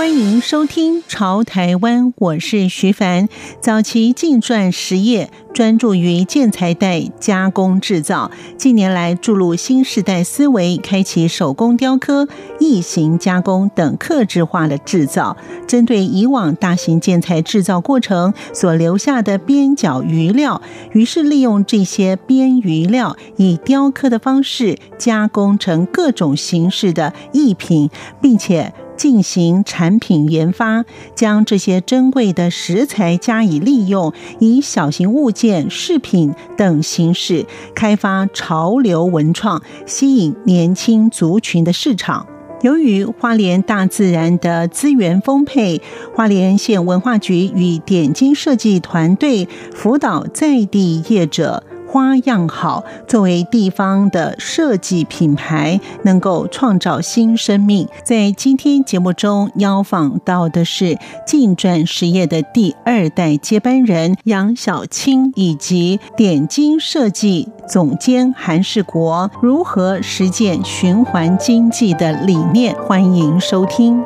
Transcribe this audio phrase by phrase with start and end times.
[0.00, 3.28] 欢迎收听《潮台湾》，我是徐凡。
[3.60, 12.26] 早期净钻实业专注于建材带加工制造，近年来注入新时代思维，开启手工雕刻、
[12.58, 15.36] 异形加工等客制化的制造。
[15.66, 27.90] 针对以往大型建材制造过程所留下的边角余料，于是利用这些边余料，以雕刻的方式加工成各种形式的艺品，
[28.22, 28.72] 并且。
[29.00, 42.26] 进行产品研发，将这些珍贵的食材加以利用，以小型物件、饰品等形式开发潮流文创，吸引年轻族群的市场。
[42.60, 45.80] 由于花莲大自然的资源丰沛，
[46.14, 51.64] 花莲县文化局与点睛设计团队辅导在地业者。
[51.92, 57.88] 花样好，作为地方的设计品牌，能够创造新生命。
[58.04, 60.96] 在今天节目中邀访到的是
[61.26, 72.72] 净钻实业的第二代接班人杨小青，以及点睛设计总监韩世国，如何实践循环经济的理念？
[72.76, 74.00] 欢迎收听。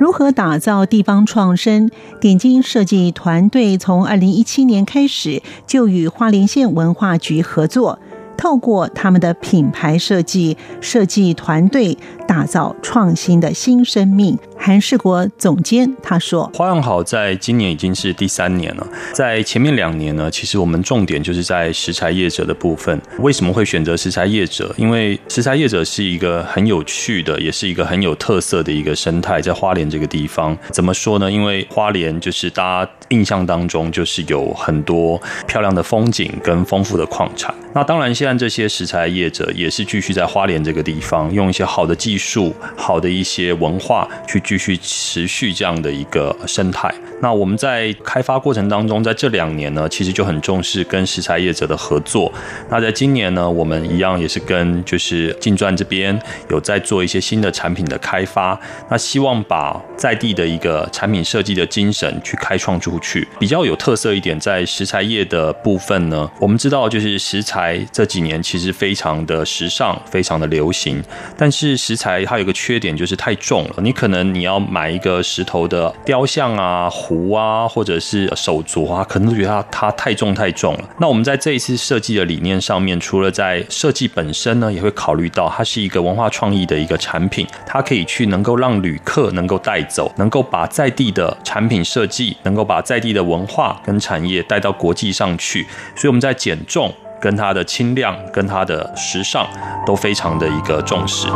[0.00, 1.90] 如何打造地方创生？
[2.22, 7.98] 点金设计团队从二零一七年开始就与花莲县文化局合作。
[8.38, 14.38] 透过他们的品牌设计，设计团队打造创新的新生命。
[14.62, 18.86] 韩世国总监他说：“花样好，在今年已经是第三年了。
[19.14, 23.00] 在前面两年呢，其实我们重点就是在食材业者的部分。
[23.20, 24.74] 为什么会选择食材业者？
[24.76, 30.54] 因为食材业者是一个很有趣的，也是一个很有特色的一个生态，在花莲这个地方。
[30.70, 31.32] 怎么说呢？
[31.32, 37.54] 因为花莲就是大家印象当中就是有很多漂亮的风景跟丰富的矿产。
[37.72, 46.92] 那当然，现在这些食材业者也是继续在花莲这个地方，用一些好的技术、好的一些文化去继续持续这样的一个生态。
[47.22, 52.32] 那我们在开发过程当中，在这两年呢，其实就很重视跟食材业者的合作。
[52.68, 58.58] 那在今年呢，我们一样也是跟就是进钻这边有在做一些新的产品的开发。
[58.90, 64.40] 那希望把在地的一个产品设计的精神去开创出去，比较有特色一点。
[64.40, 67.78] 在食材业的部分呢，我们知道就是食材。
[67.92, 71.00] 这几年其实非常的时尚，非常的流行，
[71.36, 73.74] 但是食材它有一个缺点，就是太重了。
[73.82, 80.84] 你可能你你要买一个石头的雕像啊、壶啊，或者是手镯啊，可能都觉得它它太重太重了。
[80.98, 95.64] 那我们在这一次设计的理念上面，除了在设计本身呢，也会考虑到它是一个文化创意的一个产品，它可以去能够让旅客能够带走，能够把在地的产品设计，能够把在地的文化跟产业带到国际上去。
[95.94, 96.90] 所以我们在减重。
[97.20, 99.46] 跟它的轻量，跟它的时尚，
[99.84, 101.28] 都非常的一个重视。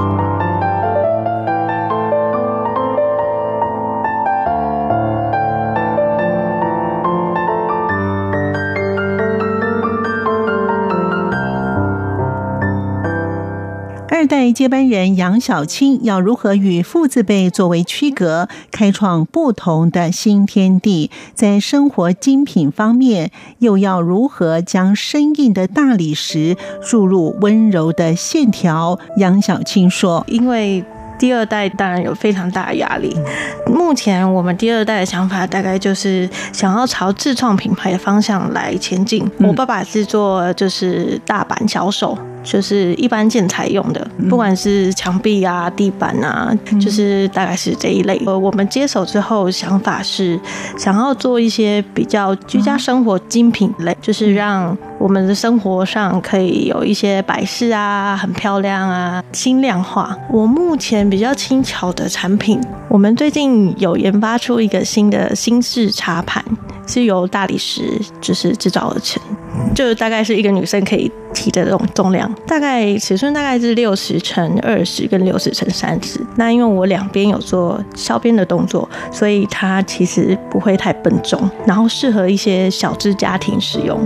[14.37, 21.09] 代接班人杨小青要如何与父字辈作为区隔，开创不同的新天地？
[21.35, 23.31] 在生活精品方面，
[23.61, 28.99] 又要如何将生硬的大理石注入温柔的线条？
[29.19, 30.85] 杨小青说：“因为
[31.17, 33.17] 第二代当然有非常大的压力。
[33.69, 39.25] 目前我们第二代的想法大概就是想要朝自创品牌的方向来前进。
[39.39, 48.23] 我爸爸是做就是大阪销售。”就是一般建材用的，不管是墙壁啊、地板啊，就是大概是这一类。
[48.27, 50.39] 呃，我们接手之后，想法是
[50.77, 60.17] 想要做一些比较居家生活精品类，就是让我们的生活上可以有一些摆饰啊，很漂亮啊，轻量化。
[60.31, 66.45] 我目前比较轻巧的产品，我们最近有研发出一个新的新式茶盘，
[66.87, 69.23] 是由大理石就是制造而成。
[69.75, 76.21] 就大概是一个女生可以提的这种重量，大概尺寸大概是六十乘二十跟六十乘三十。
[76.37, 84.01] 那因为我两边有做削边的动作，所以它其实不会太笨重，然后适合一些小资家庭使用。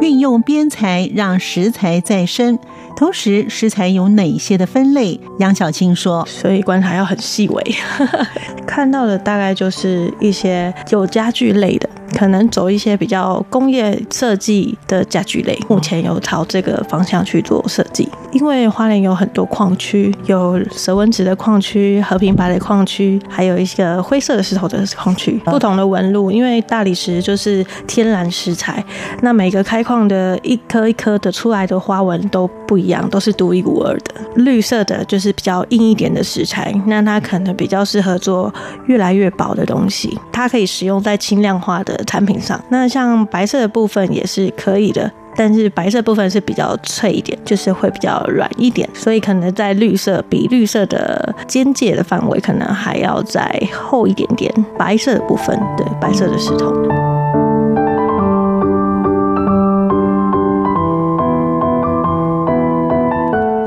[0.00, 2.58] 运用边材让食材再生。
[2.96, 5.18] 同时，食材有哪些的分类？
[5.38, 7.74] 杨小青说：“所以观察要很细微，
[8.66, 11.88] 看到的大概就是一些有家具类的。”
[12.24, 18.08] 可能走一些比较工业设计的家具类，目前有朝这个方向去做设计。
[18.32, 26.30] 因为花莲有很多矿区，有蛇纹质的矿区、和平白的矿区，还有一些灰色的石头的矿区，不同的纹路。
[26.30, 28.82] 因为大理石就是天然石材，
[29.20, 34.14] 那每个开矿的一颗一颗的出来的花纹都不一样，都是独一无二的。
[34.36, 38.52] 绿色的就是比较硬一点的石材，那它可能比较适合做
[38.86, 54.48] 越来越薄的东西，它可以使用在轻量化的产品上，那像白色的部分也是可以的，但是白色部分是比较脆一点，就是会比较软一点，所以可能在绿色比绿色的边界的范围可能还要再厚一点点。
[54.78, 56.72] 白色的部分，对，白色的石头。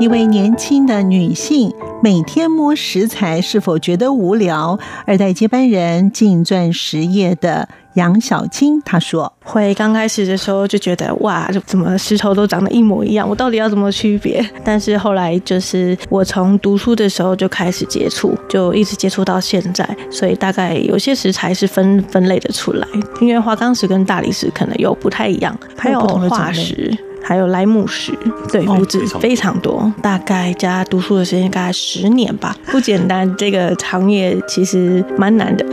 [0.00, 1.70] 一位年轻的女性。
[2.00, 4.78] 每天摸食材是否觉得无聊？
[5.04, 13.28] 二代接班人净钻实业的杨小青她说：“会刚开始的时候就觉得哇，怎么石头都长得一模一样？
[13.28, 14.48] 我到底要怎么区别？
[14.64, 22.86] 但是后来就是我从读书的时候就开始接触，就一直接触到现在，所以大概有些食材是分分类的出来，
[23.20, 28.12] 因为花岗石跟大理石可能又不太一样，还有化石。”还有莱姆石，
[28.50, 33.36] 对，物质非常多，大概加读书的时间大概十年吧， 不简单。
[33.36, 35.66] 这个行业其实蛮难的。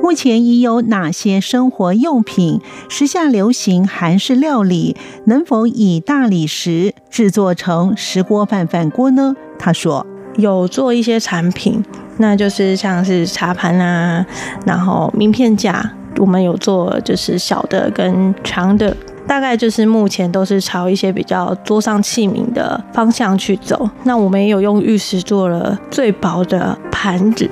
[0.00, 4.96] 目前已有哪些生活用品时下流行韩式料理？
[5.24, 9.34] 能否以大理石制作成石锅饭饭锅呢？
[9.64, 10.06] 他说
[10.36, 11.82] 有做一些产品，
[12.18, 14.22] 那就是像是茶盘啊，
[14.66, 18.94] 然后名片架，我们有做就是小的跟长的，
[19.26, 23.88] 大概就是目前都是朝一些比较桌上器皿的方向去走。
[24.02, 27.48] 那我们也有用玉石做了最薄的盘子。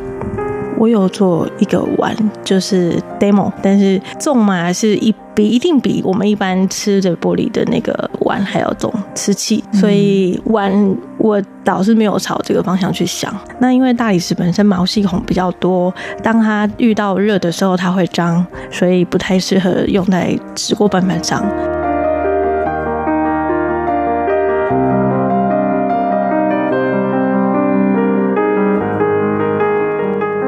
[0.82, 2.12] 我有做一个碗，
[2.43, 10.73] 就是 demo，但是重嘛是一比一定比我们一般吃的玻璃的那个碗还要重，瓷器，所以碗
[11.19, 13.32] 我倒是没有朝这个方向去想。
[13.61, 21.44] 那因为大理石本身毛细孔比较多，当它遇到热的时候它会脏，所以不太适合用在石锅拌饭上。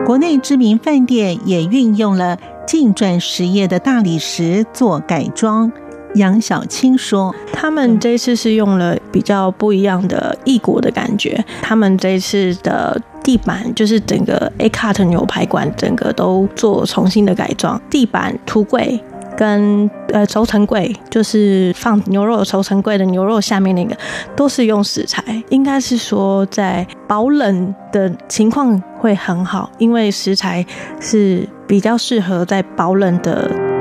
[0.07, 5.73] 国内知名饭店也运用了净钻实业的大理石做改装。
[6.15, 11.43] 杨小青说：“他们这次是用了比较不一样的异国的感觉。
[11.63, 19.03] 他们这次的地板就是整个 A cut 牛排馆，整个都做重新的改装，地板、橱柜。”
[19.37, 23.97] 跟呃熟成柜，就是放牛肉熟成柜的牛肉下面那个，
[24.37, 30.65] 都是用食材，应该是说在保冷的情况会很好，因为食材
[31.01, 33.74] 是比较适合在保冷的。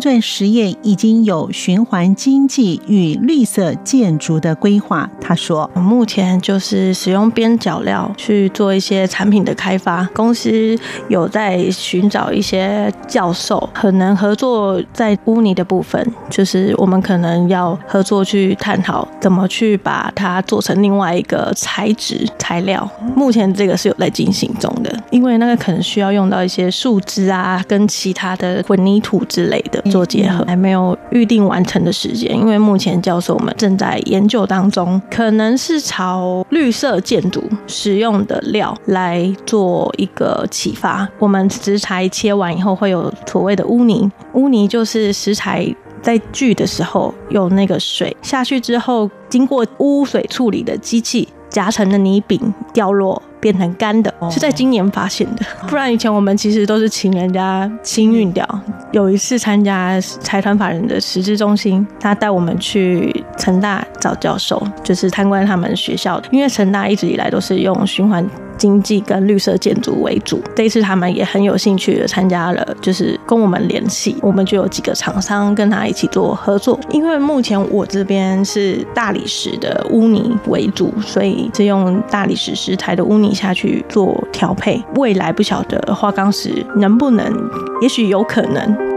[0.00, 5.08] 钻实业已经有循环经济与绿色建筑的规划。
[5.20, 22.88] 他说：“目前就是使用边角料去做一些产品的开发，公司有在寻找一些教授，可能合作在污泥的部分，就是我们可能要合作去探讨怎么去把它做成另外一个材质材料。
[23.14, 30.44] 目前这个是有在进行中的，因为那个可能需要用到一些树枝啊，跟其他的混凝土之类的。”的做结合。
[30.46, 41.08] 还没有预定完成的时间，因为目前教授们正在研究当中，可能是朝绿色建筑使用的料来做一个启发。
[41.18, 45.66] 我们食材切完以后会有所谓的污泥，污泥就是食材
[46.00, 53.20] 在锯的时候用那个水下去之后，经过污水处理的机器夹成的泥饼掉落。
[53.40, 55.46] 变成干的，是在今年发现的。
[55.68, 58.44] 不然以前我们其实都是请人家清运掉。
[58.90, 66.20] 有一次参加财团法人的实质中心，他带我们去成大找教授，就是参观他们学校。
[66.32, 68.28] 因为成大一直以来都是用循环。
[68.58, 76.78] 经济跟绿色建筑为主，这一次他们也很有兴趣的参加了，就是跟我们联系，我们就有几个厂商跟他一起做合作。
[76.90, 84.82] 因为目前我这边是大理石的污泥为主，所以是用大理石石材的污泥下去做调配。
[84.96, 87.32] 未来不晓得花岗石能不能，
[87.80, 88.87] 也许有可能。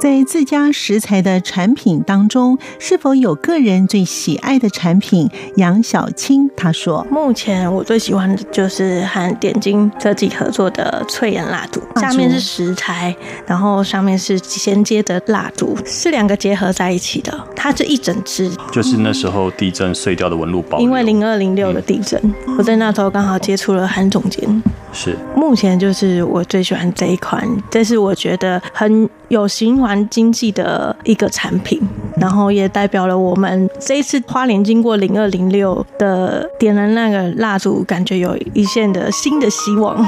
[0.00, 5.28] 在自家食材的产品当中，是否有个人最喜爱的产品？
[5.56, 13.14] 杨小青她说：“目前我最喜欢的就是和点睛设计合作的脆岩蜡烛，下面是食材，
[13.46, 17.38] 然后上面是衔接的蜡烛，是两个结合在一起的。
[17.54, 24.62] 它这一整支就是那时候地震碎掉的纹路包，因为零二零六的地震，嗯、我在那时候刚好接触了韩总监。”
[24.92, 31.80] 是，目前就是我最喜欢这一款，这是我觉得很有循环经济的一个产品，
[32.16, 40.06] 然后也代表了我们这一次花莲经过零二零六的点燃那个蜡烛，感觉有一线的新的希望。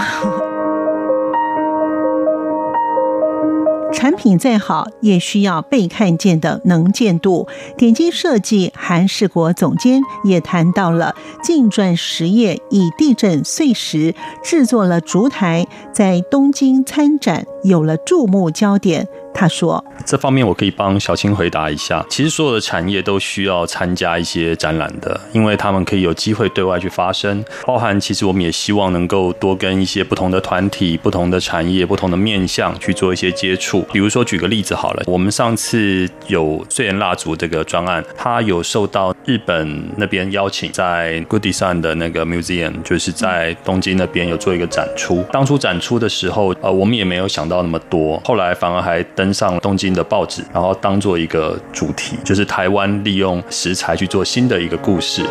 [3.93, 7.47] 产品再好，也需要被看见的能见度。
[7.77, 19.07] 点击设计韩世国总监也谈到了净赚实业以地震碎石制作了烛台，在东京参展，有了注目焦点。
[19.35, 22.05] 他说：“这方面我可以帮小青回答一下。
[22.09, 27.45] 其实所有的产业都需要参加一些展览的，因为他们可以有机会对外去发声。
[27.65, 33.83] 包含其实我们也希望能够多跟一些不同的团体、不同的产业、不同的面向去做一些接触。
[33.93, 45.25] 比如说举个例子好了，我们上次有脆盐蜡烛这个专案，它有受到日本那边邀请，在 Good Design 的那个 Museum，就是在东京那边有做一个展出。
[45.33, 55.23] 当初展出的时候，呃，我们也没有想到那么多，后来反而还。”登上东京的报纸，然后当做一个主题，就是台湾利用食材去做新的一个故事。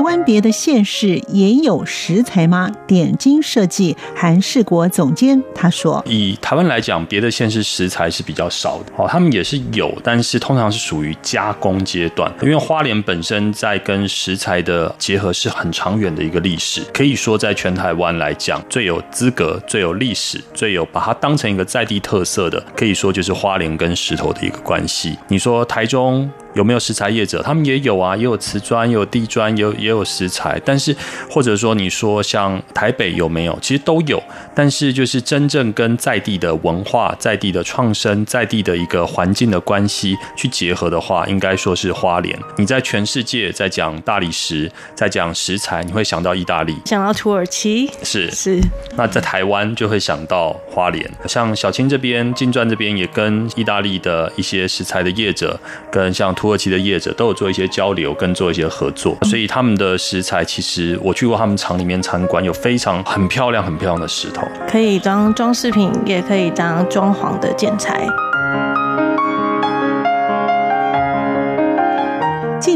[0.00, 2.70] 台湾别的县市也有食材吗？
[2.86, 8.84] 点睛设计韩世国总监他说：“以台湾来讲，别的县市食材是比较少的。
[8.96, 12.32] 哦，他们也是有，但是通常是属于加工阶段。
[12.40, 25.18] 因为花莲本身在跟食材的结合是很长远的一个历史，可以说在全台湾来讲，最有资格、最有历史、最有把它当成一个在地特色的，可以说就是花莲跟石头的一个关系。
[25.28, 27.42] 你说台中？”有没有石材业者？
[27.42, 30.60] 他们也有啊，也有瓷砖，也有地砖，也有也有食材。
[30.64, 30.94] 但是，
[31.30, 33.56] 或者说你说像台北有没有？
[33.62, 34.20] 其实都有。
[34.54, 42.36] 但是，就是真正跟在地的文化、在地的创生、在地的一个环境的关系去结合的话，应该说是花莲。
[42.56, 48.60] 你在全世界在讲大理石，在讲石材，你会想到意大利，想到土耳其，是是。
[48.96, 51.08] 那在台湾就会想到花莲。
[51.28, 55.56] 像小青这边、金砖这边也跟意大利的一些石材的业者，
[55.92, 56.34] 跟像。
[56.40, 68.06] 土耳其的业者都有做一些交流跟做一些合作，所以他们的石材其实我去过他们厂里面参观，有非常很漂亮很漂亮的石头，可以当装饰品，也可以当装潢的建材。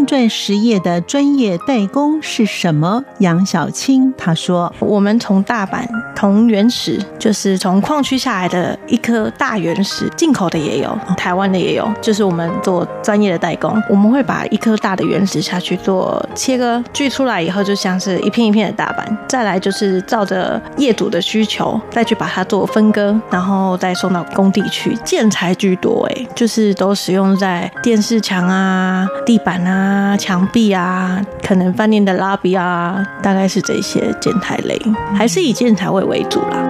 [0.05, 3.03] 劲赚实业的专业代工是什么？
[3.21, 5.83] 杨小青他说：“我们从大阪
[6.15, 13.83] 铜原石，就是从矿区下来的一颗大原石，进口的也有，台湾的也有，就是我们做专业的代工。
[13.89, 19.19] 我们会把一颗大的原石下去做切割，锯出来以后就像是一片一片的大板。
[19.27, 24.95] 再来就是照着业主的需求，再去把它做分割，然后再送到工地去。
[25.03, 34.77] 建材居多，哎，就是都使用在电视墙啊、地板啊。”啊，墙壁啊，可能饭店的 lobby 啊，大概是这些建材类，
[35.15, 36.69] 还是以建材位为主啦。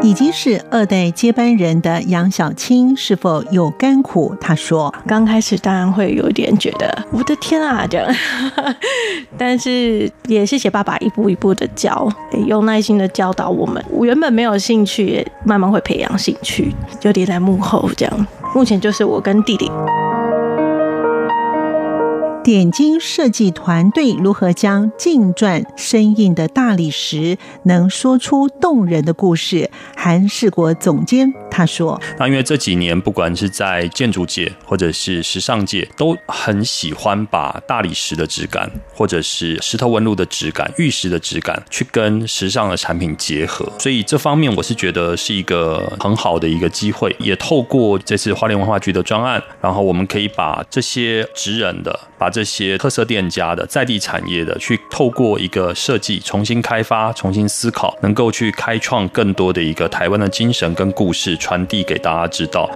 [0.00, 4.32] 已经是二代接班人的杨小青是否有甘苦？
[4.40, 8.06] 他说：“刚开始当然会有点觉得，我的天啊，这样，
[9.36, 12.08] 但是也谢谢爸爸一步一步的教，
[12.46, 13.84] 用耐心的教导我们。
[13.90, 19.70] 我原本没有兴趣，慢慢会培养兴趣，就点在幕后这样。”目前就是我跟弟弟。
[22.48, 29.70] 点睛设计团队如何将劲赚生硬的大理石能说出动人的故事？
[29.94, 43.70] 韩世国总监他说：“那因为这几年不管是在建筑界或者是时尚界，都很喜欢把大理石的质感，或者是石头纹路的质感、玉石的质感，去跟时尚的产品结合。
[43.78, 47.14] 所以这方面我是觉得是一个很好的一个机会。
[47.18, 62.70] 也透过这次花莲文化局的专案，然后我们可以把这些职人的把这。”这些特色店家的在地产业的，去透过一个设计重新开发、重新思考，能够去开创更多的一个台湾的精神跟故事，传递给大家知道。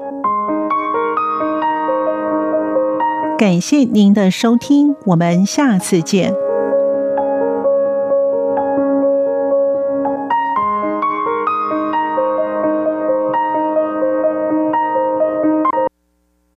[3.38, 6.34] 感谢您的收听，我们下次见。